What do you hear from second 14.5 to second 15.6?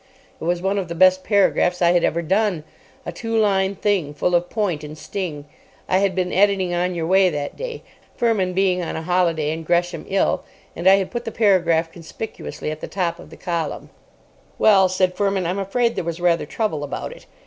"Well," said Fermin, "I'm